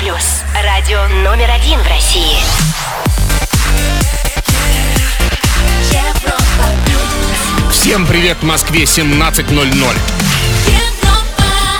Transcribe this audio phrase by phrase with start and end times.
[0.00, 0.42] плюс.
[0.64, 2.38] Радио номер один в России.
[7.70, 9.96] Всем привет, в Москве 17.00.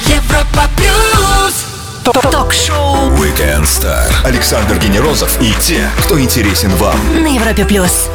[0.06, 1.64] Европа плюс.
[2.04, 4.04] Ток-шоу Weekend Star.
[4.24, 6.98] Александр Генерозов и те, кто интересен вам.
[7.22, 8.08] на Европе плюс.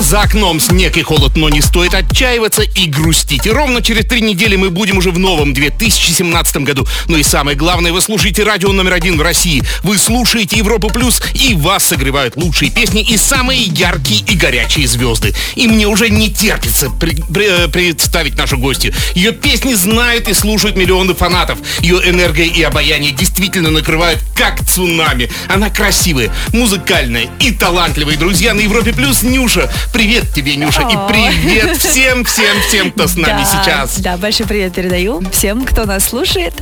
[0.00, 3.46] За окном снег и холод, но не стоит отчаиваться и грустить.
[3.46, 6.86] И ровно через три недели мы будем уже в новом 2017 году.
[7.06, 9.62] Но и самое главное, вы слушаете радио номер один в России.
[9.82, 15.34] Вы слушаете Европу Плюс, и вас согревают лучшие песни и самые яркие и горячие звезды.
[15.54, 18.94] И мне уже не терпится при- при- э, представить нашу гостью.
[19.14, 21.58] Ее песни знают и слушают миллионы фанатов.
[21.80, 25.30] Ее энергия и обаяние действительно накрывают как цунами.
[25.48, 28.16] Она красивая, музыкальная и талантливая.
[28.16, 29.70] Друзья, на Европе Плюс Нюша.
[29.92, 33.98] Привет тебе, Нюша, и привет всем-всем-всем, кто с нами сейчас.
[33.98, 36.54] Да, большой привет передаю всем, кто нас слушает.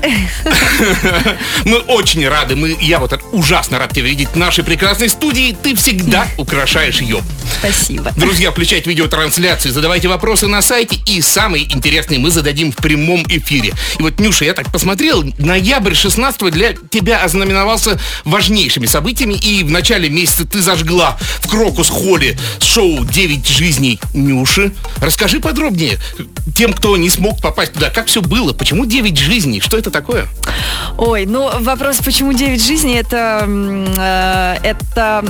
[1.64, 5.56] Мы очень рады, мы, я вот ужасно рад тебя видеть в нашей прекрасной студии.
[5.62, 7.22] Ты всегда украшаешь ее.
[7.58, 8.12] Спасибо.
[8.16, 13.72] Друзья, включайте видеотрансляцию, задавайте вопросы на сайте, и самые интересные мы зададим в прямом эфире.
[13.98, 19.70] И вот, Нюша, я так посмотрел, ноябрь 16 для тебя ознаменовался важнейшими событиями, и в
[19.70, 24.70] начале месяца ты зажгла в Крокус-холле шоу «Девять жизней Нюши».
[25.00, 25.98] Расскажи подробнее
[26.54, 30.28] тем, кто не смог попасть туда, как все было, почему «Девять жизней», что это такое?
[30.96, 35.24] Ой, ну вопрос, почему 9 жизней, это, э, это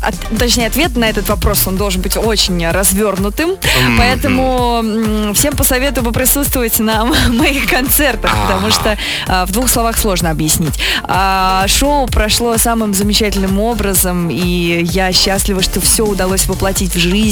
[0.00, 3.56] от- точнее, ответ на этот вопрос, он должен быть очень развернутым.
[3.98, 10.30] Поэтому м, всем посоветую поприсутствовать на моих концертах, потому что а, в двух словах сложно
[10.30, 10.74] объяснить.
[11.04, 17.23] А, Шоу прошло самым замечательным образом, и я счастлива, что все удалось воплотить в жизнь,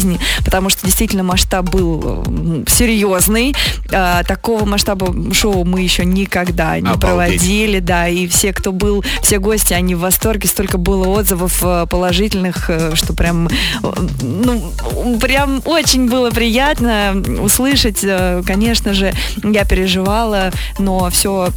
[0.45, 2.25] потому что действительно масштаб был
[2.69, 3.55] серьезный.
[3.93, 7.01] А, Такого масштаба шоу мы еще никогда не Обалдеть.
[7.01, 11.87] проводили, да, и все, кто был, все гости, они в восторге, столько было отзывов э,
[11.89, 14.73] положительных, э, что прям, э, ну,
[15.21, 18.05] прям очень было приятно услышать,
[18.47, 19.13] конечно же,
[19.43, 21.51] я переживала, но все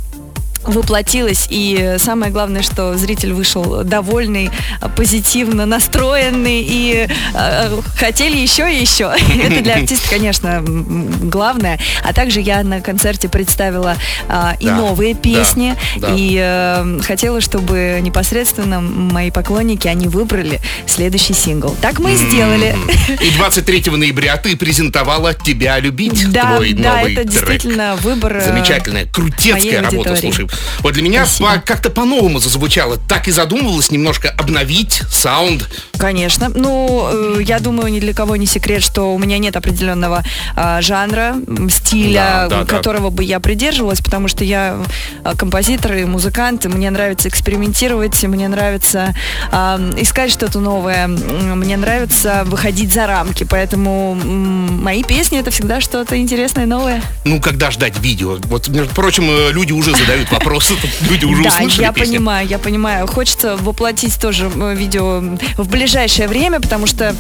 [0.68, 4.50] воплотилось, и самое главное, что зритель вышел довольный,
[4.82, 9.12] э, позитивно настроенный, и э, хотели еще и еще.
[9.44, 11.80] Это для артиста, конечно, главное.
[12.04, 13.96] А также я на концерте представила
[14.28, 16.08] а, и Да, новые да, песни, да.
[16.16, 21.76] и э, хотела, чтобы непосредственно мои поклонники, они выбрали следующий сингл.
[21.82, 22.76] Так мы и сделали.
[23.22, 27.32] И 23 ноября ты презентовала «Тебя любить», Да, твой да, новый это трек.
[27.34, 28.38] действительно выбор.
[28.38, 30.48] э, Замечательная, крутецкая работа, слушай.
[30.80, 32.98] Вот для меня по- как-то по-новому зазвучало.
[33.08, 35.68] Так и задумывалась немножко обновить саунд.
[35.98, 36.50] Конечно.
[36.54, 40.24] Ну, э, я думаю, ни для кого не секрет, что у меня нет определенного
[40.56, 41.36] а, жанра,
[41.70, 42.66] стиля, Да, да, да.
[42.66, 44.78] которого бы я придерживалась, потому что я
[45.24, 49.16] а, композитор и музыкант, и мне нравится экспериментировать, мне нравится
[49.52, 55.82] а, искать что-то новое, мне нравится выходить за рамки, поэтому м, мои песни это всегда
[55.82, 57.02] что-то интересное, новое.
[57.24, 58.38] Ну, когда ждать видео?
[58.46, 60.76] Вот, между прочим, э, люди уже задают вопросы,
[61.10, 62.14] люди уже да, услышали я песню.
[62.18, 63.08] понимаю, я понимаю.
[63.08, 65.22] Хочется воплотить тоже видео
[65.58, 67.16] в ближайшее время, потому что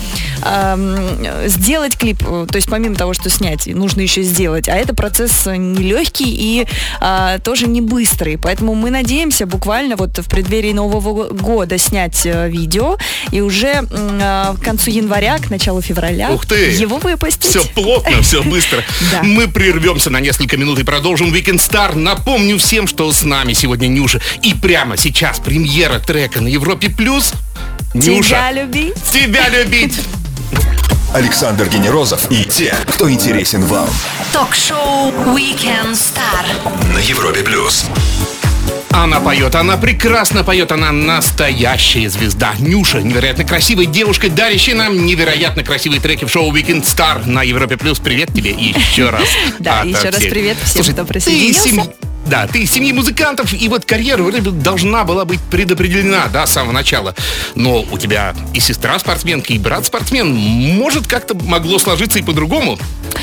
[1.46, 4.69] сделать клип, э, то есть помимо того, что снять, нужно еще сделать.
[4.69, 6.68] А это процесс нелегкий и
[7.02, 8.38] э, тоже не быстрый.
[8.38, 12.97] Поэтому мы надеемся буквально вот в преддверии Нового года снять э, видео
[13.31, 16.72] и уже э, к концу января, к началу февраля Ух ты!
[16.72, 17.46] его выпустить.
[17.50, 18.84] Все плотно, все быстро.
[19.12, 19.22] Да.
[19.24, 21.96] Мы прервемся на несколько минут и продолжим Weekend Star.
[21.96, 24.19] Напомню всем, что с нами сегодня Нюша.
[24.43, 27.33] И прямо сейчас премьера трека на Европе Плюс.
[27.93, 28.93] Тебя Нюша, любить.
[29.03, 29.97] тебя любить.
[31.13, 33.87] Александр Генерозов и те, кто интересен вам.
[34.33, 36.93] Ток-шоу Weekend Star.
[36.93, 37.85] На Европе плюс.
[38.91, 42.53] Она поет, она прекрасно поет, она настоящая звезда.
[42.59, 47.77] Нюша, невероятно красивая девушка, дарящая нам невероятно красивые треки в шоу Weekend Star на Европе
[47.77, 47.99] Плюс.
[47.99, 49.23] Привет тебе еще раз.
[49.59, 51.91] Да, Ото еще раз привет всем, Слушай, кто присоединился.
[52.25, 56.72] Да, ты из семьи музыкантов, и вот карьера должна была быть предопределена, да, с самого
[56.72, 57.13] начала.
[57.56, 60.33] Но у тебя и сестра спортсменка, и брат спортсмен.
[60.33, 62.77] Может, как-то могло сложиться и по-другому?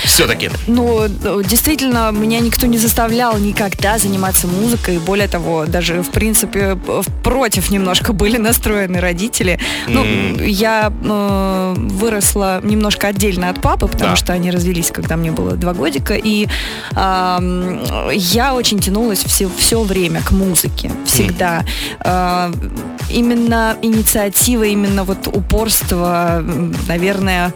[0.04, 0.50] Все-таки.
[0.66, 4.98] Ну, э, действительно, меня никто не заставлял никогда заниматься музыкой.
[4.98, 6.76] Более того, даже, в принципе,
[7.22, 9.58] против немножко были настроены родители.
[9.88, 10.04] Ну,
[10.38, 14.16] я э, выросла немножко отдельно от папы, потому Да.
[14.16, 16.14] что они развелись, когда мне было два годика.
[16.14, 16.48] И
[16.94, 17.80] ам,
[18.12, 20.90] я очень тянулась все, все время к музыке.
[21.06, 21.64] Всегда.
[22.00, 22.52] А,
[23.10, 26.44] именно инициатива, именно вот упорство,
[26.86, 27.54] наверное,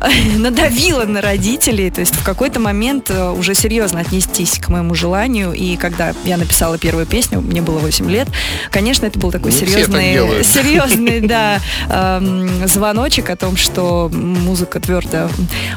[0.36, 5.52] надавила на родителей, то есть в какой-то момент э, уже серьезно отнестись к моему желанию,
[5.52, 8.28] и когда я написала первую песню, мне было 8 лет,
[8.70, 10.14] конечно, это был такой так серьезный,
[10.44, 11.60] серьезный, да,
[11.90, 15.28] эм, звоночек о том, что музыка твердо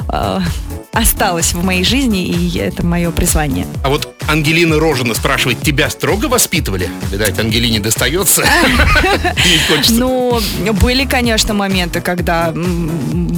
[0.09, 0.39] э,
[0.93, 3.65] осталась в моей жизни, и это мое призвание.
[3.83, 6.89] А вот Ангелина Рожина спрашивает, тебя строго воспитывали?
[7.11, 8.43] Видать, Ангелине достается.
[9.89, 10.39] Ну,
[10.81, 12.51] были, конечно, моменты, когда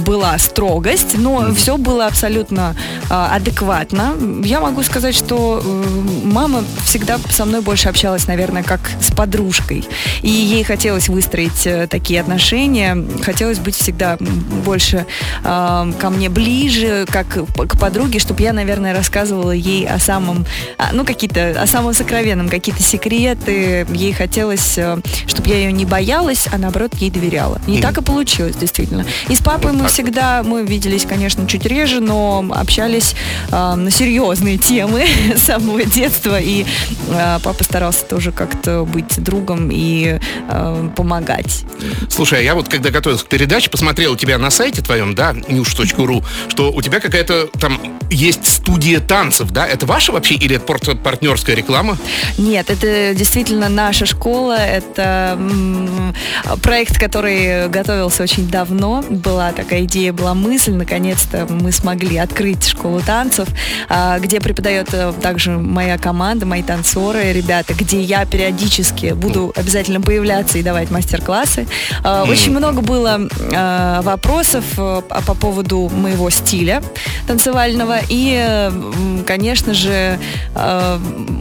[0.06, 2.76] была строгость, но все было абсолютно
[3.10, 4.14] а, адекватно.
[4.44, 5.84] Я могу сказать, что э,
[6.24, 9.84] мама всегда со мной больше общалась, наверное, как с подружкой.
[10.22, 15.06] И ей хотелось выстроить э, такие отношения, хотелось быть всегда больше
[15.42, 20.46] а, ко мне ближе, как к подруге, чтобы я, наверное, рассказывала ей о самом,
[20.92, 23.86] ну, какие-то, о самом сокровенном, какие-то секреты.
[23.92, 24.78] Ей хотелось,
[25.26, 27.60] чтобы я ее не боялась, а наоборот ей доверяла.
[27.66, 29.04] И так и получилось, действительно.
[29.28, 33.14] И с папой мы всегда, мы виделись, конечно, чуть реже, но общались
[33.50, 35.06] э, на серьезные темы
[35.36, 36.40] с самого детства.
[36.40, 36.64] И
[37.08, 40.18] э, папа старался тоже как-то быть другом и
[40.48, 41.64] э, помогать.
[42.08, 45.32] Слушай, а я вот когда готовился к передаче, посмотрел у тебя на сайте твоем, да,
[45.32, 47.80] news.ru, что у тебя какая-то там
[48.10, 49.66] есть студия танцев, да?
[49.66, 51.96] Это ваша вообще или это пор- партнерская реклама?
[52.38, 54.56] Нет, это действительно наша школа.
[54.56, 55.38] Это
[56.62, 59.04] проект, который готовился очень давно.
[59.08, 60.72] Была такая идея, была мысль.
[60.72, 63.48] Наконец-то мы смогли открыть школу танцев,
[63.88, 70.00] а, где преподает э, также моя команда, мои танцоры, ребята, где я периодически буду обязательно
[70.00, 71.66] появляться и давать мастер-классы.
[72.02, 73.20] А, Очень много было
[73.54, 76.82] а, вопросов э, по поводу моего стиля
[77.26, 77.98] танцевального.
[78.08, 78.70] И, э,
[79.26, 80.18] конечно же,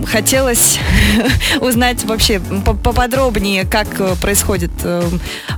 [0.08, 0.80] хотелось
[1.62, 5.04] узнать вообще по- поподробнее, как э, происходят э,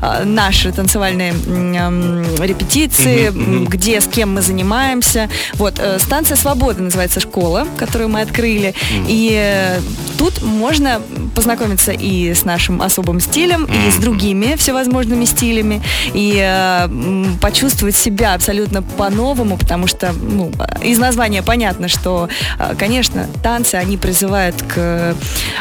[0.01, 1.33] а, наши танцевальные
[2.39, 3.31] репетиции,
[3.65, 5.29] где, с кем мы занимаемся.
[5.53, 8.73] Вот, э, станция «Свобода» называется школа, которую мы открыли.
[9.07, 9.79] И э,
[10.17, 11.01] тут можно
[11.35, 15.81] познакомиться и с нашим особым стилем, и с другими всевозможными стилями,
[16.13, 16.87] и
[17.41, 20.51] почувствовать себя абсолютно по-новому, потому что ну,
[20.83, 22.29] из названия понятно, что,
[22.77, 25.15] конечно, танцы, они призывают к,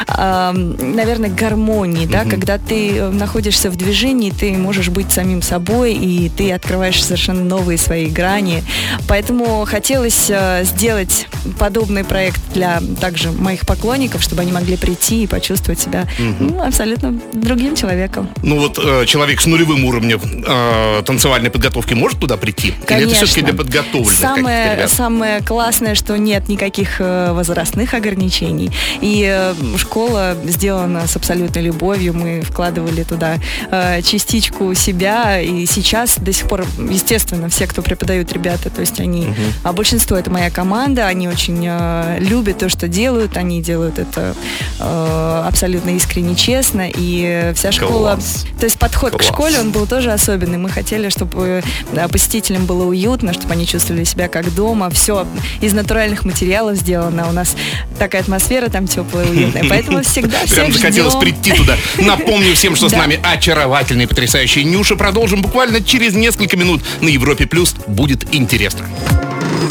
[0.07, 5.41] э, наверное, к гармонии, да, когда ты э, находишься в движении, ты можешь быть самим
[5.41, 8.61] собой, и ты открываешь совершенно новые свои грани.
[9.07, 11.27] Поэтому хотелось э, сделать
[11.59, 16.07] подобный проект для также моих поклонников, чтобы они могли прийти и почувствовать себя
[16.39, 18.27] ну, абсолютно другим человеком.
[18.43, 22.67] Ну вот э, человек с нулевым уровнем э, танцевальной подготовки может туда прийти?
[22.67, 23.15] Или это Конечно.
[23.15, 27.31] все-таки для подготовленных Самое, самое классное, что нет никаких э,
[27.77, 28.71] возрастных ограничений.
[29.01, 32.13] И э, школа сделана с абсолютной любовью.
[32.13, 33.37] Мы вкладывали туда
[33.71, 35.39] э, частичку себя.
[35.41, 39.27] И сейчас до сих пор, естественно, все, кто преподают ребята, то есть они,
[39.63, 43.37] а большинство это моя команда, они очень э, любят то, что делают.
[43.37, 44.35] Они делают это
[44.79, 46.89] абсолютно искренне, честно.
[46.93, 48.15] И вся школа...
[48.15, 48.45] Класс.
[48.59, 49.25] То есть подход Класс.
[49.25, 50.57] к школе, он был тоже особенный.
[50.57, 51.63] Мы хотели, чтобы
[52.11, 54.89] посетителям было уютно, чтобы они чувствовали себя как дома.
[54.89, 55.25] Все
[55.61, 57.27] из натуральных материалов сделано.
[57.29, 57.55] У нас
[57.99, 59.65] такая атмосфера там теплая, уютная.
[59.69, 61.21] Поэтому всегда всех Прям захотелось ждем.
[61.21, 61.77] прийти туда.
[61.97, 64.95] Напомню всем, что с нами очаровательная и потрясающая Нюша.
[64.95, 67.75] Продолжим буквально через несколько минут на Европе Плюс.
[67.87, 68.85] Будет интересно.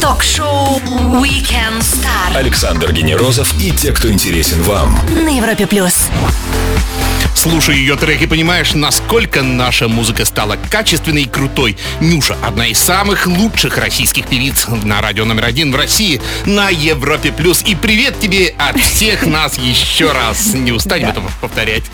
[0.01, 0.79] Ток-шоу
[1.21, 4.99] Weekend Star Александр Генерозов и те, кто интересен вам.
[5.23, 6.07] на Европе плюс.
[7.37, 11.77] Слушай ее треки, понимаешь, насколько наша музыка стала качественной и крутой.
[12.01, 17.31] Нюша– одна из самых лучших российских певиц на радио номер один в России на Европе+.
[17.31, 17.61] плюс.
[17.61, 20.55] И привет тебе от всех нас еще раз.
[20.55, 21.83] Не устанем это повторять.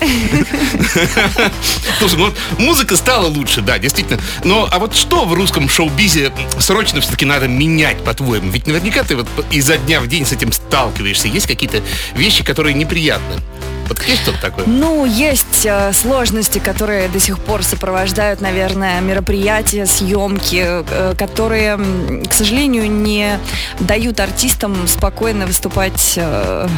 [1.98, 4.18] Слушай, ну вот музыка стала лучше, да, действительно.
[4.44, 8.50] Но а вот что в русском шоу-бизе срочно все-таки надо менять, по-твоему?
[8.50, 11.28] Ведь наверняка ты вот изо дня в день с этим сталкиваешься.
[11.28, 11.82] Есть какие-то
[12.14, 13.42] вещи, которые неприятны?
[13.88, 14.64] Вот есть что-то такое?
[14.66, 21.78] Ну, есть э, сложности, которые до сих пор сопровождают, наверное, мероприятия, съемки, э, которые,
[22.28, 23.38] к сожалению, не
[23.80, 26.68] дают артистам спокойно выступать э,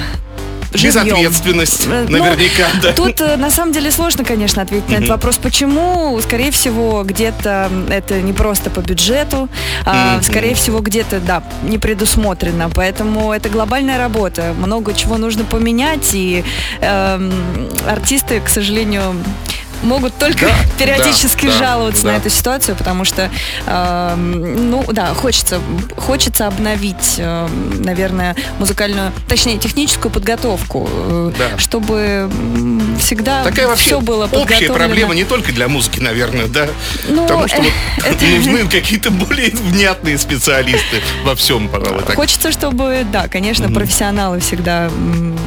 [0.77, 1.07] живьем.
[1.07, 2.93] Безответственность, Э, ну, наверняка, да.
[2.93, 5.37] Тут э, на самом деле сложно, конечно, ответить на этот вопрос.
[5.39, 6.19] Почему?
[6.21, 9.49] Скорее всего, где-то это не просто по бюджету,
[9.85, 12.71] а, скорее всего, где-то, да, не предусмотрено.
[12.75, 14.55] Поэтому это глобальная работа.
[14.59, 16.45] Много чего нужно поменять, и
[16.81, 17.33] эм,
[17.89, 19.15] артисты, к сожалению,
[19.83, 22.13] могут только Да, периодически да, жаловаться да.
[22.13, 23.31] на эту ситуацию, потому что,
[23.67, 25.61] э, ну да, хочется,
[25.97, 31.59] хочется обновить, э, наверное, музыкальную, точнее, техническую подготовку, э, Да.
[31.59, 32.31] чтобы
[32.99, 34.75] всегда Такая вообще все было общая подготовлено.
[34.75, 36.67] проблема не только для музыки, наверное, да?
[37.09, 37.63] Ну, Потому что э,
[37.97, 42.17] вот это- нужны какие-то более внятные специалисты во всем, пожалуй, так.
[42.17, 44.91] Хочется, чтобы, да, конечно, профессионалы всегда,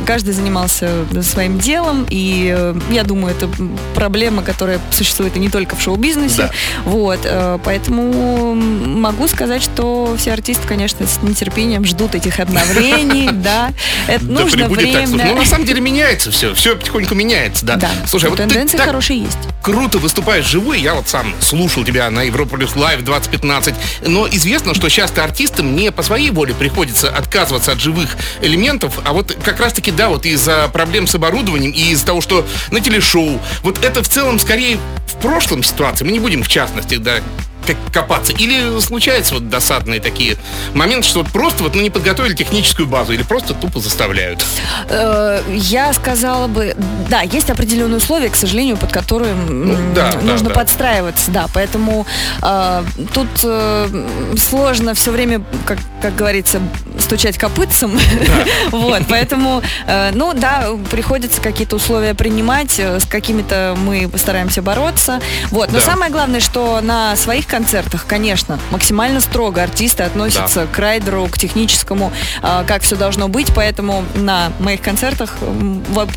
[0.09, 3.47] каждый занимался своим делом, и э, я думаю, это
[3.93, 6.37] проблема, которая существует и не только в шоу-бизнесе.
[6.37, 6.51] Да.
[6.83, 13.71] Вот, э, поэтому могу сказать, что все артисты, конечно, с нетерпением ждут этих обновлений, да.
[14.07, 14.49] Это нужно.
[14.49, 15.45] Слушай, ну, на время.
[15.45, 16.55] самом деле меняется все.
[16.55, 17.75] Все потихоньку меняется, да.
[17.75, 19.37] Да, Слушай, а вот тенденции хорошие есть.
[19.61, 20.81] круто выступаешь живой.
[20.81, 23.75] Я вот сам слушал тебя на Европа Плюс Лайв 2015.
[24.07, 29.13] Но известно, что часто артистам не по своей воле приходится отказываться от живых элементов, а
[29.13, 33.37] вот как раз-таки, да, вот из-за проблем с оборудованием и из-за того, что на телешоу.
[33.63, 36.05] Вот это в целом скорее в прошлом ситуации.
[36.05, 37.19] Мы не будем в частности, да,
[37.73, 38.33] как копаться.
[38.33, 40.37] Или случаются вот досадные такие
[40.73, 44.43] моменты, что вот просто вот ну, не подготовили техническую базу или просто тупо заставляют.
[44.89, 46.75] Э, Я сказала бы,
[47.09, 50.55] да, есть определенные условия, к сожалению, под которые Ну, да, да, нужно да.
[50.55, 52.05] подстраиваться, да, поэтому
[52.41, 52.83] э,
[53.13, 54.05] тут э,
[54.37, 56.59] сложно все время, как, как говорится,
[56.99, 57.97] стучать копытцем,
[58.71, 65.19] вот, поэтому, э, ну да, приходится какие-то условия принимать, э, с какими-то мы постараемся бороться,
[65.51, 65.85] вот, но Да.
[65.85, 72.13] самое главное, что на своих концертах, конечно, максимально строго артисты относятся к райдеру, к техническому,
[72.41, 75.35] а, как все должно быть, поэтому на моих концертах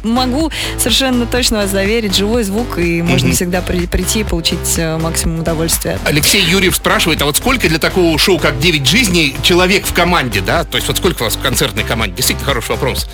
[0.04, 4.98] могу совершенно точно вас заверить, живой звук, и можно всегда при- прийти и получить э,
[4.98, 5.98] максимум удовольствия.
[6.04, 10.40] Алексей Юрьев спрашивает, а вот сколько для такого шоу, как «Девять жизней» человек в команде,
[10.42, 10.62] да?
[10.62, 12.14] То есть вот сколько у вас в концертной команде?
[12.18, 13.08] Действительно хороший вопрос.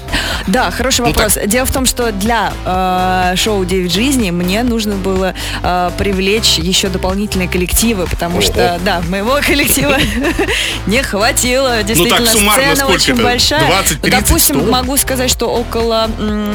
[0.46, 1.38] Да, хороший Ну, вопрос.
[1.46, 5.32] Дело в том, что для э, шоу «Девять жизней» мне нужно было
[5.62, 8.42] э, привлечь еще дополнительные коллективы, потому Ого.
[8.42, 9.96] что, да, моего коллектива
[10.86, 11.82] не хватило.
[11.82, 13.22] Действительно, Ну так суммарно сцена очень это?
[13.22, 13.66] большая.
[13.66, 14.70] 20, 30, Допустим, 100?
[14.70, 16.08] могу сказать, что около,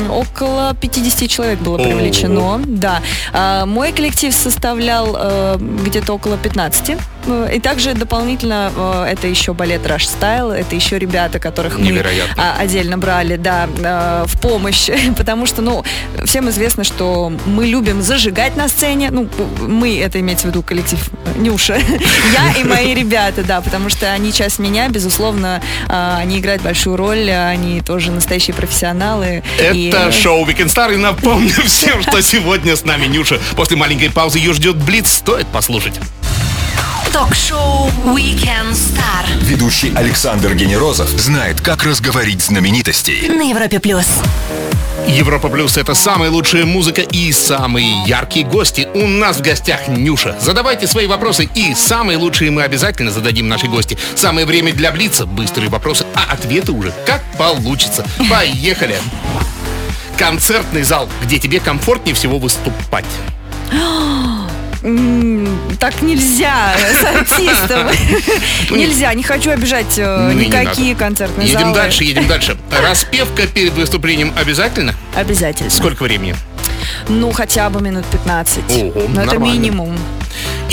[0.10, 2.62] около 50 человек было привлечено.
[2.66, 3.02] Да.
[3.32, 6.98] А, мой коллектив составлял э, где-то около 15.
[7.26, 11.86] Э, И также дополнительно э, это еще балет Rush Style, это еще ребята, которых мы
[11.86, 12.34] Невероятно.
[12.38, 15.84] а, отдельно брали, да, э, в помощь, потому что, ну,
[16.26, 19.30] всем известно, что мы любим зажигать на сцене, ну,
[19.62, 21.00] мы, это имеется в виду коллектив
[21.38, 21.76] Нюша,
[22.34, 26.96] я и мои ребята, да, потому что они часть меня, безусловно, а, они играют большую
[26.98, 29.44] роль, они тоже настоящие профессионалы.
[29.74, 33.40] и, Это э, шоу Weekend Star, и напомню всем, что сегодня с нами Нюша.
[33.56, 36.00] После маленькой паузы ее ждет Блиц, стоит послушать.
[37.14, 43.30] Ток-шоу Weekend Star Ведущий Александр Генерозов знает, как разговорить знаменитостей.
[43.30, 44.08] на Европе плюс.
[45.08, 48.88] Европа Плюс— это самая лучшая музыка и самые яркие гости.
[48.96, 50.36] У нас в гостях Нюша.
[50.42, 53.96] Задавайте свои вопросы, и самые лучшие мы обязательно зададим нашей гости.
[54.16, 55.28] Самое время для Блица.
[55.28, 58.04] Быстрые вопросы, а ответы уже как получится.
[58.28, 58.98] Поехали!
[60.18, 63.06] Концертный зал, где тебе комфортнее всего выступать.
[65.80, 67.88] Так нельзя с артистом.
[68.78, 71.76] Нельзя, не хочу обижать э, никакие концертные Едем залы.
[71.76, 72.58] дальше, едем дальше.
[72.70, 74.94] Распевка перед выступлением обязательно?
[75.16, 75.70] Обязательно.
[75.70, 76.36] Сколько времени?
[77.08, 78.64] Ну, хотя бы минут 15.
[78.72, 79.98] Ого, Но это минимум.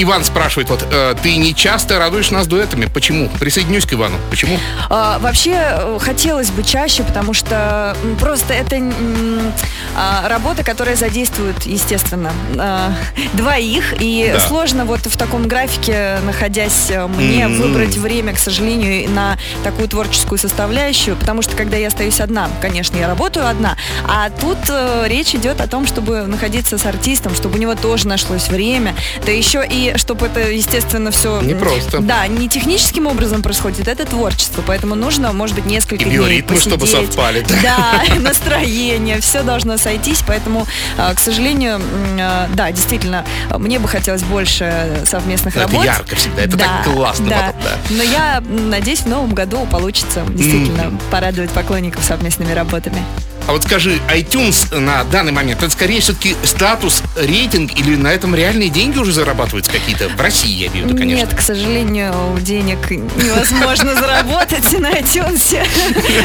[0.03, 2.87] Иван спрашивает, вот, э, ты не часто радуешь нас дуэтами.
[2.87, 3.29] Почему?
[3.39, 4.17] Присоединюсь к Ивану.
[4.31, 4.57] Почему?
[4.89, 9.53] А, вообще э, хотелось бы чаще, потому что просто это м,
[9.97, 12.93] а, работа, которая задействует, естественно, а,
[13.35, 14.41] двоих, и Да.
[14.41, 17.61] сложно вот в таком графике, находясь э, мне, М.
[17.61, 22.97] выбрать время, к сожалению, на такую творческую составляющую, потому что когда я остаюсь одна, конечно,
[22.97, 23.77] я работаю одна,
[24.09, 28.09] а тут э, речь идет о том, чтобы находиться с артистом, чтобы у него тоже
[28.09, 28.95] нашлось время,
[29.27, 31.41] да еще и чтобы это, естественно, все...
[31.41, 31.99] Непросто.
[32.01, 36.57] Да, не техническим образом происходит, это творчество, поэтому нужно, может быть, несколько И дней биоритмы,
[36.59, 37.07] чтобы посидеть.
[37.13, 38.03] совпали, да?
[38.21, 40.67] Настроение, все должно сойтись, поэтому,
[40.99, 41.81] а, к сожалению,
[42.21, 43.25] а, да, действительно,
[43.57, 45.85] мне бы хотелось больше совместных Это работ.
[45.85, 47.47] ярко всегда, это Да, так классно да.
[47.47, 47.95] потом, да.
[47.97, 53.03] Но я надеюсь, в новом году получится действительно порадовать поклонников совместными работами.
[53.51, 58.33] А вот скажи, iTunes на данный момент, это скорее все-таки статус, рейтинг или на этом
[58.33, 60.09] реальные деньги уже зарабатываются какие-то?
[60.09, 61.25] В России, я имею в виду, конечно.
[61.27, 65.67] Нет, к сожалению, денег невозможно заработать на iTunes.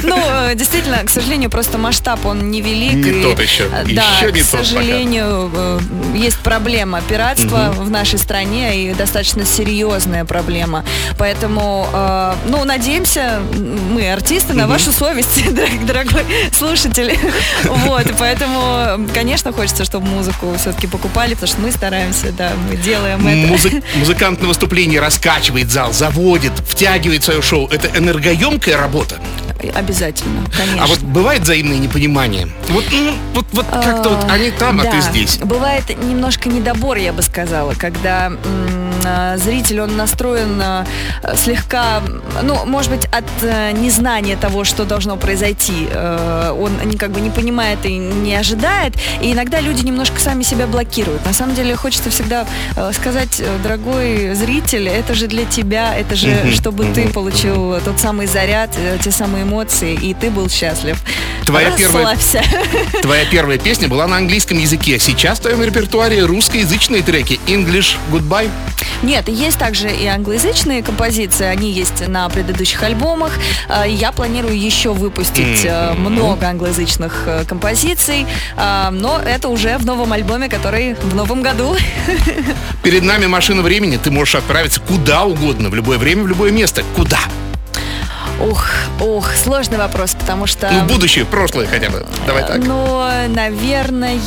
[0.03, 0.22] Ну,
[0.53, 2.94] действительно, к сожалению, просто масштаб, он невелик.
[2.94, 3.63] Не тот еще.
[3.74, 4.03] э, Да,
[4.44, 5.79] к сожалению, э,
[6.13, 10.86] есть проблема пиратства в нашей стране и достаточно серьезная проблема.
[11.17, 13.39] Поэтому, э, ну, надеемся,
[13.91, 17.15] мы артисты, на вашу совесть, дорог- дорогой слушатель.
[17.86, 23.26] Вот, поэтому, конечно, хочется, чтобы музыку все-таки покупали, потому что мы стараемся, да, мы делаем
[23.28, 23.54] это.
[23.54, 27.68] Музы- музыкант на выступлении раскачивает зал, заводит, втягивает свое шоу.
[27.68, 29.16] Это энергоемкая работа.
[29.74, 30.84] Обязательно, конечно.
[30.84, 32.48] А вот бывает взаимное непонимание?
[32.70, 35.38] Вот, ну, вот, вот как-то вот они там, а ты здесь.
[35.38, 38.85] Бывает немножко недобор, я бы сказала, когда м, а,
[39.38, 40.86] зритель, он настроен а,
[41.36, 42.02] слегка,
[42.44, 45.88] ну, может быть, от э, незнания того, что должно произойти.
[45.92, 50.68] Э, Он как бы не понимает и не ожидает, и иногда люди немножко сами себя
[50.68, 51.26] блокируют.
[51.26, 52.46] На самом деле хочется всегда
[52.76, 58.00] э, сказать, э, дорогой зритель, это же для тебя, это же, чтобы ты получил тот
[58.00, 60.98] самый заряд, э, те самые эмоции, и ты был счастлив.
[61.46, 62.44] Твоя первая- Расслабься.
[63.02, 64.98] Твоя первая песня была на английском языке.
[65.00, 67.40] Сейчас в твоем репертуаре русскоязычные треки.
[67.48, 68.50] English Goodbye.
[69.04, 73.32] Нет, есть также и англоязычные композиции, они есть на предыдущих альбомах.
[73.70, 78.25] Э, Я планирую еще выпустить э, много англоязычных э, композиций,
[78.58, 81.75] э, но это уже в новом альбоме, который в новом году.
[82.84, 83.98] Перед нами машина времени.
[83.98, 86.84] Ты можешь отправиться куда угодно, в любое время, в любое место.
[86.96, 87.20] Куда?
[88.39, 88.65] Ух,
[89.00, 90.70] ух, сложный вопрос, потому что...
[90.70, 92.06] Ну, будущее, прошлое хотя бы.
[92.27, 92.58] Давай так.
[92.58, 94.18] Ну, наверное,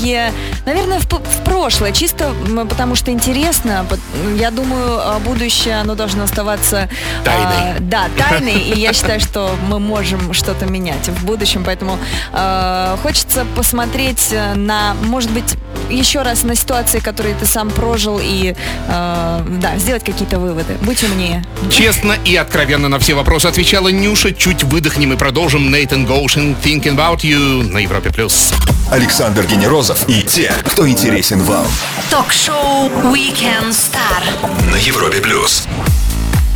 [0.64, 2.32] наверное, в, в прошлое, чисто
[2.68, 3.86] потому что интересно.
[4.36, 6.88] Я думаю, а, будущее, оно должно оставаться...
[7.20, 7.80] а, Тайной.
[7.80, 11.98] да, тайной, и я считаю, что мы можем что-то менять в будущем, поэтому
[12.32, 15.56] э, хочется посмотреть э, на, может быть,
[15.90, 18.54] еще раз на ситуации, которые ты сам прожил, и,
[18.88, 20.76] э, да, сделать какие-то выводы.
[20.82, 21.44] Будь умнее.
[21.70, 24.32] Честно и откровенно на все вопросы отвечала Нюша.
[24.32, 25.70] Чуть выдохнем и продолжим.
[25.70, 28.10] Нейтан Гоушин, Thinking About You на Европе+.
[28.10, 28.52] плюс.
[28.90, 31.66] Александр Генерозов и те, кто интересен вам.
[32.10, 34.70] Ток-шоу Weekend Star.
[34.70, 35.64] На Европе плюс.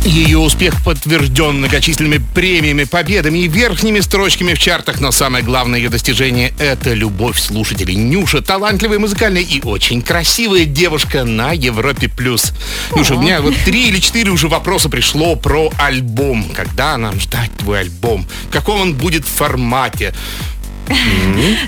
[0.05, 5.87] Ее успех подтвержден многочисленными премиями, победами и верхними строчками в чартах, но самое главное ее
[5.87, 7.95] достижение– это любовь слушателей.
[7.95, 12.09] Нюша– талантливая, музыкальная и очень красивая девушка на Европе+.
[12.09, 12.51] плюс.
[12.93, 16.45] Нюша, у меня вот три или четыре уже вопроса пришло про альбом.
[16.53, 18.27] Когда нам ждать твой альбом?
[18.49, 20.13] В каком он будет формате?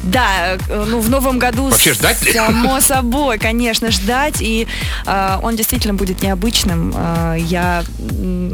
[0.04, 4.68] Да, ну в новом году Вообще ждать само собой, конечно, ждать, и
[5.06, 6.94] э, он действительно будет необычным.
[6.96, 7.84] Э, я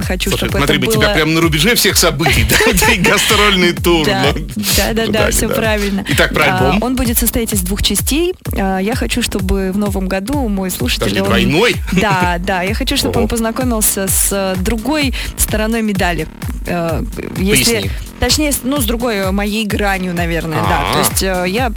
[0.06, 2.58] хочу, чтобы смотри, мы тебя прям на рубеже всех событий, да?
[3.12, 4.06] Гастрольный тур.
[4.06, 4.48] Да, ну.
[4.78, 6.06] да, да, да, все правильно.
[6.10, 6.84] Итак, про А, альбом.
[6.84, 8.34] Он будет состоять из двух частей.
[8.58, 11.12] А, Я хочу, чтобы в новом году мой слушатель...
[11.22, 11.76] Двойной?
[11.92, 12.62] Да, да.
[12.62, 16.28] Я хочу, чтобы он познакомился с другой стороной медали.
[17.36, 17.90] Поясни.
[18.22, 20.92] Точнее, ну, с другой э, моей гранью, наверное, да.
[20.92, 20.94] А.
[20.94, 21.72] То есть э, я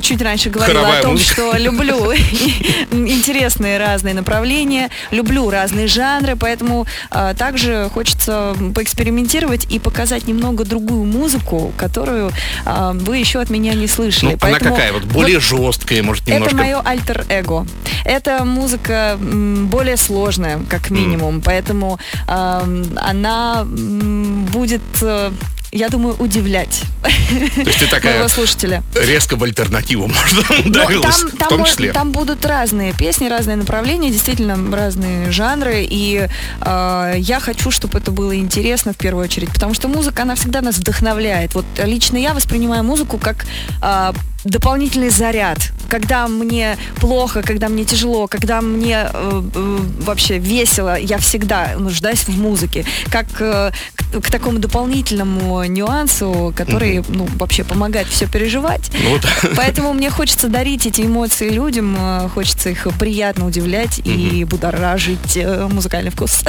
[0.00, 1.32] чуть раньше говорила Хоровая о том, музыка.
[1.32, 2.12] что люблю
[2.92, 11.04] интересные разные направления, люблю разные жанры, поэтому а, также хочется поэкспериментировать и показать немного другую
[11.04, 12.32] музыку, которую
[12.64, 14.30] а, вы еще от меня не слышали.
[14.30, 14.92] Ну, она Поэтому какая?
[14.92, 16.56] Вот более жесткая, может, это немножко?
[16.56, 17.66] мое альтер-эго.
[18.04, 25.30] Это музыка м, более сложная, как минимум, поэтому ам, она м, будет, э,
[25.72, 28.82] я думаю, удивлять То есть ты такая моего слушателя.
[28.94, 31.92] резко в альтернативу, можно, Ну, ударилась, там, в там том мо- числе.
[31.92, 36.28] там будут разные песни, разные направления, действительно разные жанры, и
[36.60, 40.60] э, я хочу, чтобы это было интересно в первую очередь, потому что музыка, она всегда
[40.60, 41.54] нас вдохновляет.
[41.54, 43.46] Вот лично я воспринимаю музыку как
[43.82, 44.12] э,
[44.44, 45.58] дополнительный заряд.
[45.88, 52.24] Когда мне плохо, когда мне тяжело, когда мне э, э, вообще весело, я всегда нуждаюсь
[52.24, 52.84] в музыке.
[53.10, 58.90] Как э, к, к такому дополнительному нюансу, который ну, вообще помогает все переживать.
[59.02, 59.26] Ну вот.
[59.56, 65.68] Поэтому мне хочется дарить эти эмоции людям, э, хочется их приятно удивлять и будоражить э,
[65.70, 66.44] музыкальный вкус.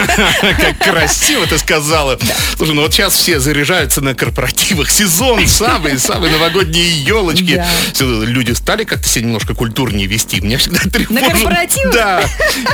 [0.40, 2.18] Как красиво ты сказала.
[2.56, 4.90] Слушай, ну вот сейчас все заряжаются на корпоративах.
[4.90, 7.56] Сезон, самые, самые новогодние елочки.
[7.56, 8.04] Да.
[8.04, 10.40] Люди стали как-то себя немножко культурнее вести.
[10.40, 11.32] Меня всегда тревожит.
[11.32, 11.94] корпоративах?
[11.94, 12.22] Да.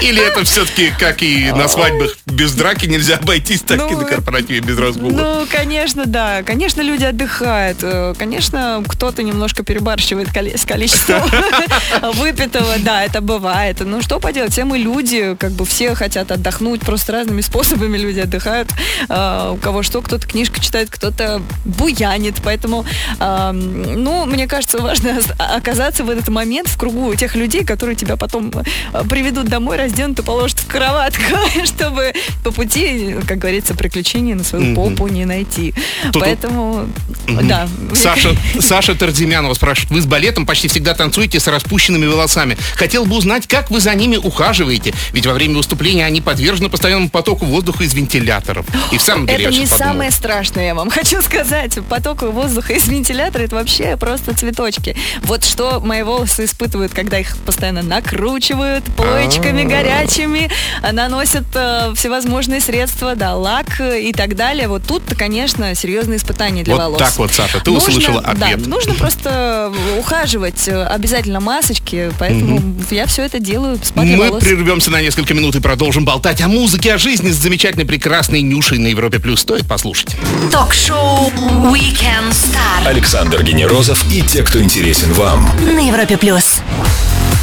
[0.02, 4.04] Или это все-таки, как и на свадьбах, без драки нельзя обойтись, так и Ну, на
[4.04, 5.10] корпоративе без разгула.
[5.12, 6.42] Ну, конечно, да.
[6.42, 7.78] Конечно, люди отдыхают.
[7.82, 11.22] Э, Конечно, кто-то немножко перебарщивает с количеством
[12.14, 12.74] выпитого.
[12.78, 13.78] Да, это бывает.
[13.80, 18.20] Ну, что поделать, все мы люди, как бы все хотят отдохнуть, просто разными способами люди
[18.20, 18.68] отдыхают.
[19.08, 22.36] Э, У кого что, кто-то книжку читает, кто-то буянит.
[22.42, 22.84] Поэтому,
[23.18, 28.16] э, ну, мне кажется, важно оказаться в этот момент в кругу тех людей, которые тебя
[28.16, 31.24] потом э, приведут домой, разденут и положат в кроватку,
[31.64, 32.12] чтобы
[32.44, 35.74] по пути, как говорится, приключения на свою попу не найти.
[36.12, 36.88] Тут- Поэтому,
[37.26, 37.66] да.
[37.94, 42.56] Саша, Саша Тардемянова спрашивает, вы с балетом почти всегда танцуете с распущенными волосами.
[42.76, 44.94] Хотел бы узнать, как вы за ними ухаживаете.
[45.12, 48.66] Ведь во время выступления они подвержены постоянному потоку воздуха из вентиляторов.
[48.92, 49.78] И в самом деле Это не подумал.
[49.78, 51.76] самое страшное, я вам хочу сказать.
[51.88, 54.96] Поток воздуха из вентилятора это вообще просто цветочки.
[55.22, 59.68] Вот что мои волосы испытывают, когда их постоянно накручивают плоечками А.
[59.68, 60.50] горячими,
[60.82, 64.68] а, наносят э, всевозможные средства, да, лак э, и так далее.
[64.68, 66.98] Вот тут, конечно, серьезные испытания для Вот волос.
[66.98, 68.66] так вот, Саша, ты Нужно- услышала Да, ответ.
[68.66, 72.60] нужно просто ухаживать, э, обязательно масочки, поэтому
[72.90, 74.42] я все это делаю с Мы волос.
[74.42, 78.78] прервемся на несколько минут и продолжим болтать о музыке, о жизни с замечательной, прекрасной Нюшей
[78.78, 79.18] на Европе+.
[79.18, 79.40] плюс.
[79.40, 80.16] Стоит послушать.
[80.52, 81.30] Ток-шоу
[81.72, 85.46] Weekend Star Александр Генерозов и те, кто интересен вам.
[85.60, 86.62] на Европе плюс.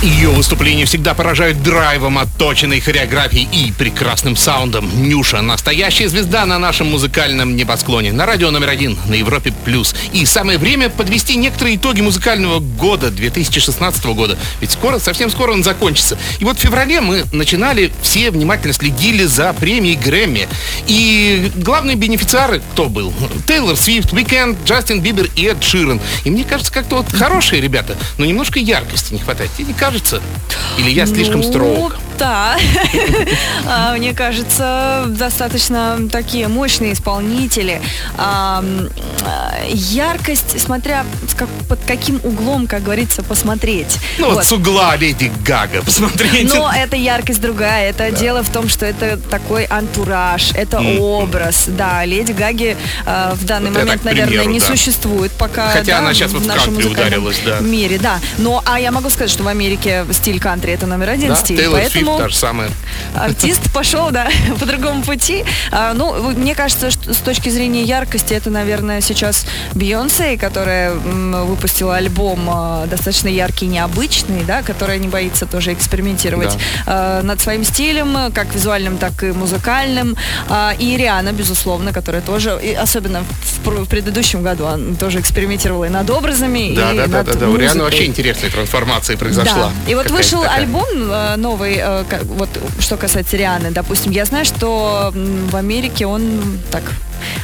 [0.05, 4.87] Ее выступления всегда поражают драйвом, отточенной хореографией и прекрасным саундом.
[5.09, 8.11] Нюша– настоящая звезда на нашем музыкальном небосклоне.
[8.11, 9.51] На радио номер один на Европе+.
[9.65, 9.95] плюс.
[10.13, 14.37] И самое время подвести некоторые итоги музыкального года 2016 года.
[14.61, 16.19] Ведь скоро, совсем скоро он закончится.
[16.37, 20.47] И вот в феврале мы начинали, все внимательно следили за премией Грэмми.
[20.85, 23.11] И главные бенефициары кто был?
[23.47, 25.99] Тейлор Свифт, The Weeknd, Джастин Бибер и Эд Ширен.
[26.25, 29.49] И мне кажется, как-то вот хорошие ребята, но немножко яркости не хватает.
[29.57, 29.94] Тебе не кажется?
[30.77, 31.95] Или я слишком Ну, строг?
[32.17, 32.57] Да.
[33.67, 37.81] А, Мне кажется, достаточно такие мощные исполнители.
[38.17, 38.63] А,
[39.23, 41.03] а, Яркость, смотря
[41.67, 43.97] под каким углом, как говорится, посмотреть.
[44.19, 46.45] Ну вот с угла Леди Гага, посмотрите.
[46.45, 47.89] Но это яркость другая.
[47.89, 51.65] Это дело в том, что это такой антураж, это образ.
[51.67, 55.69] Да, Леди Гаги э, в данный момент, наверное, не существует пока.
[55.69, 57.59] Хотя она вот в нашем ударилась, да.
[57.59, 58.19] Мире, да.
[58.37, 59.74] Но, а я могу сказать, что в Америке
[60.13, 61.57] стиль кантри это номер один Да, стиль.
[61.57, 62.69] Тейлор поэтому Свифт та же самая.
[63.15, 64.27] артист пошел, да,
[64.59, 65.43] по другому пути.
[65.71, 71.45] А, ну, мне кажется, что с точки зрения яркости, это, наверное, сейчас Бейонсе, которая м,
[71.45, 77.63] выпустила альбом а, достаточно яркий, необычный, да, которая не боится тоже экспериментировать а, над своим
[77.63, 80.15] стилем, как визуальным, так и музыкальным.
[80.49, 83.23] А, и Риана, безусловно, которая тоже, и особенно
[83.63, 87.25] в, в предыдущем году, она тоже экспериментировала и над образами, Да, и да, да, над
[87.27, 87.49] да, да.
[87.49, 89.64] У Рианы вообще интересная трансформация произошла.
[89.64, 89.64] Да.
[89.87, 90.59] И вот вышел такая.
[90.59, 92.49] альбом э, новый, э, вот
[92.79, 96.83] что касается Рианы, допустим, я знаю, что в Америке он так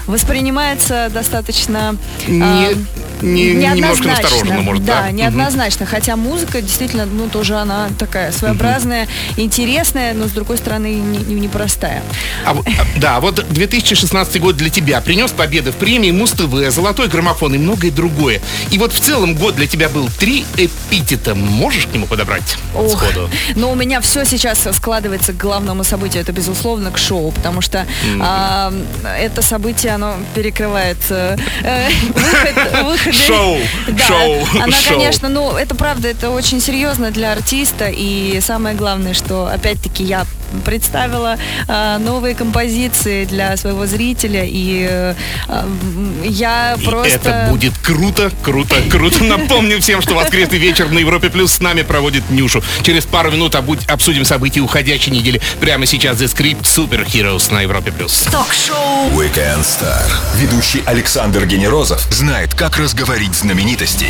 [0.08, 1.96] воспринимается достаточно
[2.28, 2.76] Не- э,
[3.22, 5.04] не- немножко настороженно, может, да?
[5.04, 5.12] да?
[5.12, 5.86] Неоднозначно.
[5.86, 11.42] Хотя музыка действительно, ну, тоже она такая своеобразная, интересная, но с другой стороны не- не-
[11.42, 12.04] непростая.
[12.46, 17.08] А вот- а, да, вот 2016 год для тебя принес победы в премии Муз-ТВ, Золотой
[17.08, 18.42] граммофон и многое другое.
[18.72, 21.36] И вот в целом год для тебя был три эпитета.
[21.36, 23.30] Можешь к нему подобрать Ох, сходу?
[23.56, 27.86] Но у меня все сейчас складывается к главному событию, это безусловно к шоу, потому что
[28.20, 28.74] а,
[29.20, 33.14] это событие, оно перекрывает э, э, выход- выходы.
[33.14, 33.58] Шоу,
[33.90, 34.94] Да, шоу, Она, шоу.
[34.98, 40.26] конечно, ну, это правда, это очень серьезно для артиста, и самое главное, что, опять-таки, я
[40.66, 41.38] представила
[41.68, 45.16] а, новые композиции для своего зрителя, и э,
[45.48, 45.68] а,
[46.24, 47.16] я И просто...
[47.16, 49.24] это будет круто, круто, круто.
[49.24, 52.64] Напомню всем, что воскресный вечер на Европе Плюс с нами проводит Нюшу.
[52.84, 55.42] Через пару минут обсудим события уходящей недели.
[55.60, 58.28] Прямо сейчас The Script Super Heroes на Европе Плюс.
[58.32, 60.10] Ток-шоу Weekend Star.
[60.36, 64.10] Ведущий Александр Генерозов знает, как разговорить знаменитостей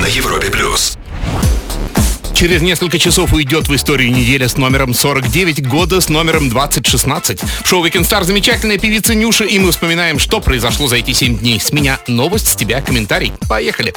[0.00, 0.96] на Европе плюс.
[2.34, 7.40] Через несколько часов уйдет в историю неделя с номером 49 года с номером 2016.
[7.62, 11.38] В шоу Weekend Star замечательная певица Нюша, и мы вспоминаем, что произошло за эти 7
[11.38, 11.60] дней.
[11.60, 13.32] С меня новость, с тебя комментарий.
[13.48, 13.94] Поехали.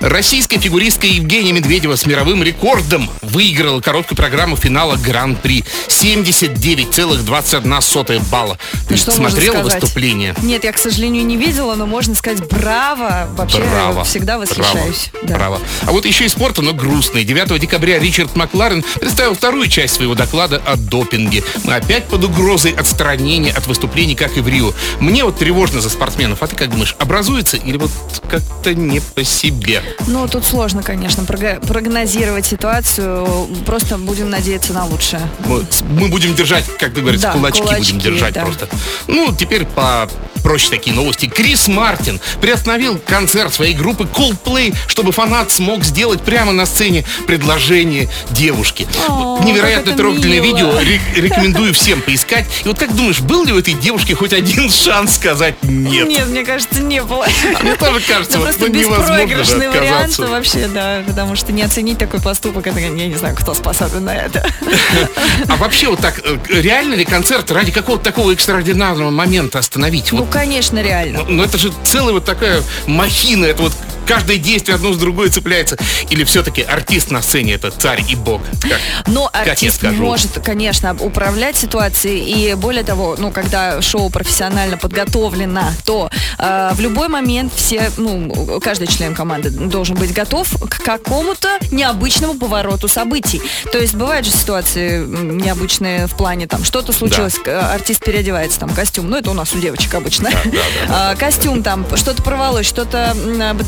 [0.00, 5.62] Российская фигуристка Евгения Медведева с мировым рекордом выиграла короткую программу финала Гран-при.
[5.88, 8.56] 79,21 балла.
[8.88, 10.34] Ты Ну, что смотрела выступление?
[10.42, 13.28] Нет, я, к сожалению, не видела, но можно сказать браво.
[13.36, 14.04] Вообще Браво.
[14.04, 15.10] всегда восхищаюсь.
[15.12, 15.26] Браво.
[15.28, 15.34] Да.
[15.34, 15.60] Браво.
[15.82, 17.24] А вот еще и спорта, но грустный.
[17.24, 21.42] 9 декабря Ричард Макларен представил вторую часть своего доклада о допинге.
[21.64, 24.72] Мы опять под угрозой отстранения от выступлений, как и в Рио.
[25.00, 26.42] Мне вот тревожно за спортсменов.
[26.42, 27.90] А ты как думаешь, образуется или вот
[28.32, 29.82] как-то не по себе?
[30.06, 33.26] Ну, тут сложно, конечно, прогнозировать ситуацию.
[33.66, 35.20] Просто будем надеяться на лучшее.
[35.44, 38.42] Мы, мы будем держать, как ты говоришь, Да, кулачки, кулачки, будем держать да.
[38.44, 38.68] просто.
[39.06, 40.08] Ну, теперь по
[40.42, 41.26] проще такие новости.
[41.26, 48.08] Крис Мартин приостановил концерт своей группы Coldplay, чтобы фанат смог сделать прямо на сцене предложение
[48.30, 48.86] девушке.
[49.08, 50.56] О, Невероятно трогательное мило.
[50.56, 50.78] видео.
[50.80, 52.46] Ре- рекомендую всем поискать.
[52.64, 56.08] И вот как думаешь, был ли у этой девушки хоть один шанс сказать нет?
[56.08, 57.26] Нет, мне кажется, не было.
[57.62, 58.21] Мне тоже кажется.
[58.22, 62.66] Кажется, Это вот, просто ну, беспроигрышный вариант вообще, да, потому что не оценить такой поступок,
[62.66, 64.46] это я не знаю, кто способен на это.
[65.48, 70.12] А вообще вот так, э, реально ли концерт ради какого-то такого экстраординарного момента остановить?
[70.12, 71.24] Ну, Вот, конечно, реально.
[71.28, 73.72] ну это же целая вот такая махина, это вот
[74.06, 75.76] каждое действие одно с другой цепляется.
[76.10, 78.42] Или все-таки артист на сцене это царь и бог?
[78.60, 78.80] Как?
[79.06, 80.02] Но Как я артист скажу.
[80.02, 82.50] может, конечно, управлять ситуацией.
[82.50, 88.60] И более того, ну, когда шоу профессионально подготовлено, то э, в любой момент все, ну,
[88.62, 93.40] каждый член команды должен быть готов к какому-то необычному повороту событий.
[93.70, 98.70] То есть бывают же ситуации необычные в плане, там, что-то случилось, к- артист переодевается, там,
[98.70, 100.30] костюм, ну, это у нас у девочек обычно.
[100.88, 103.14] А, Костюм там, что-то порвалось, что-то,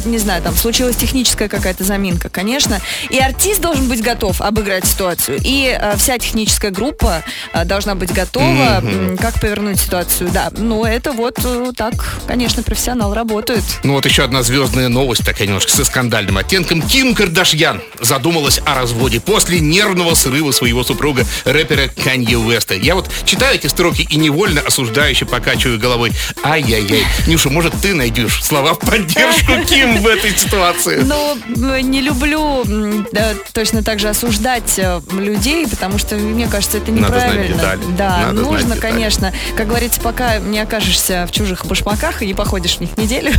[0.05, 2.81] не знаю, там, случилась техническая какая-то заминка, конечно.
[3.11, 5.39] И артист должен быть готов обыграть ситуацию.
[5.45, 10.31] И э, вся техническая группа э, должна быть готова, м, как повернуть ситуацию.
[10.33, 11.95] Да, ну это вот э, так,
[12.27, 13.63] конечно, профессионал работает.
[13.83, 16.83] Ну вот еще одна звездная новость, такая немножко со скандальным оттенком.
[16.83, 22.75] Ким Кардашьян задумалась о разводе после нервного срыва своего супруга, рэпера Канье Уэста.
[22.75, 26.13] Я вот читаю эти строки и невольно осуждающе покачиваю головой.
[26.43, 27.05] Ай-яй-яй.
[27.27, 31.05] Нюша, может, ты найдешь слова в поддержку Ким в этой ситуации?
[31.75, 32.65] Э, не люблю
[33.13, 37.97] да, точно так же осуждать э, людей, потому что, мне кажется, это Надо знать неправильно.
[37.97, 38.81] Да, Надо знать нужно, детали.
[38.81, 39.33] конечно.
[39.57, 43.33] Как говорится, пока не окажешься в чужих башмаках и не походишь в них неделю,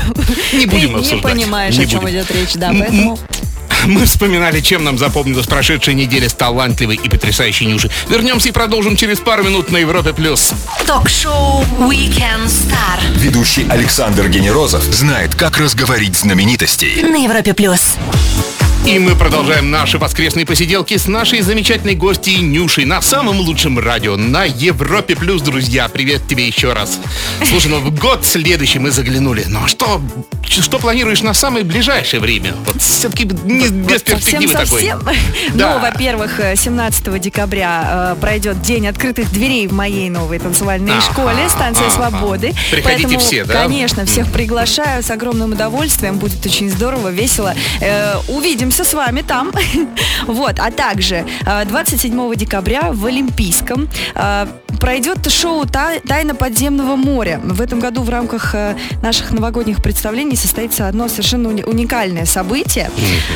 [0.54, 2.16] Не будем ты не понимаешь, Не о чем будем.
[2.16, 2.54] идет речь.
[2.56, 3.20] Да, М- поэтому...
[3.86, 7.92] Мы вспоминали, чем нам запомнилась прошедшая неделя с талантливой и потрясающей Нюшей.
[8.10, 10.14] Вернемся и продолжим через пару минут на Европе+.
[10.14, 10.54] плюс.
[10.86, 17.02] Ток-шоу Weekend Star Ведущий Александр Генерозов знает, как разговорить знаменитостей.
[17.04, 17.96] на Европе плюс.
[18.88, 24.16] И мы продолжаем наши воскресные посиделки с нашей замечательной гостьей Нюшей на самом лучшем радио
[24.16, 25.90] на Европе Плюс, друзья.
[25.90, 27.00] Привет тебе еще раз.
[27.44, 29.46] Слушай, ну в год следующий мы заглянули.
[29.48, 30.00] Ну а что,
[30.48, 32.54] что планируешь на самое ближайшее время?
[32.68, 34.82] Вот все-таки не без перспективы такой.
[34.82, 35.02] Совсем-совсем.
[35.56, 35.76] Да.
[35.76, 41.02] Ну, во-первых, э, 17 декабря э, пройдет День открытых дверей в моей новой танцевальной Ага,
[41.02, 41.96] школе «Станция ага.
[41.96, 42.54] Свободы».
[42.72, 43.64] Приходите Поэтому, все, да?
[43.64, 46.18] Конечно, всех приглашаю с огромным удовольствием.
[46.18, 47.56] Будет очень здорово, весело.
[47.80, 49.52] Э, Увидимся с вами там.
[50.28, 50.60] Вот.
[50.60, 54.48] А также э, 27 декабря в Олимпийском э,
[54.80, 57.40] пройдет шоу «Та- «Тайна подземного моря».
[57.44, 62.90] В этом году в рамках э, наших новогодних представлений состоится одно совершенно уни- уникальное событие.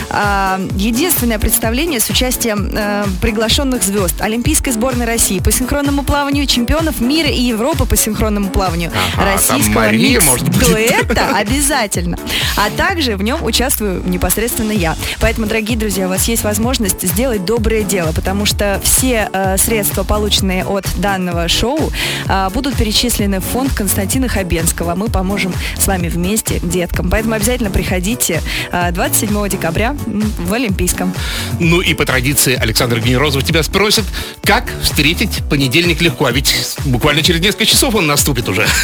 [0.09, 7.01] А, Единственное представление с участием э, приглашенных звезд Олимпийской сборной России по синхронному плаванию, чемпионов
[7.01, 12.17] мира и Европы по синхронному плаванию, Ага, российского микс-дуэта обязательно.
[12.57, 14.95] А также в нем участвую непосредственно я.
[15.19, 20.03] Поэтому, дорогие друзья, у вас есть возможность сделать доброе дело, потому что все э, средства,
[20.03, 21.91] полученные от данного шоу,
[22.27, 24.95] э, будут перечислены в фонд Константина Хабенского.
[24.95, 27.11] Мы поможем с вами вместе деткам.
[27.11, 31.13] Поэтому обязательно приходите э, 27 декабря в Олимпийском.
[31.59, 34.05] Ну и по традиции Александр Генерозов тебя спросит,
[34.43, 38.67] как встретить понедельник легко, а ведь буквально через несколько часов он наступит уже.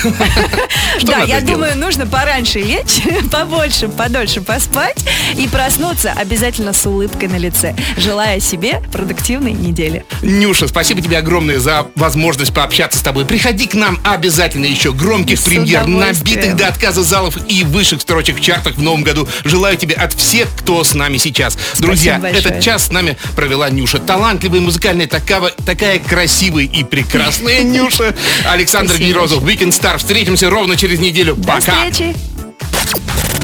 [1.03, 4.97] Да, я думаю, нужно пораньше лечь, побольше, подольше поспать
[5.35, 6.34] и проснуться обязательно
[6.73, 10.05] с улыбкой на лице, желая себе продуктивной недели.
[10.21, 13.25] Нюша, спасибо тебе огромное за возможность пообщаться с тобой.
[13.25, 18.37] Приходи к нам обязательно еще громких С премьер, набитых до отказа залов и высших строчек
[18.37, 19.27] в чартах в новом году.
[19.43, 21.57] Желаю тебе от всех, кто с нами сейчас.
[21.77, 22.43] Друзья, большое.
[22.43, 23.99] этот час с нами провела Нюша.
[23.99, 28.15] Талантливая, музыкальная, такая, такая красивая и прекрасная Нюша.
[28.45, 29.97] Александр Спасибо Генерозов, Weekend Star.
[29.97, 31.35] Встретимся ровно через неделю.
[31.35, 31.89] До Пока.
[31.89, 32.34] встречи!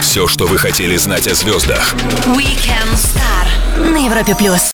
[0.02, 1.94] Все, что вы хотели знать о звездах.
[2.26, 4.70] Weekend Star на Европе плюс.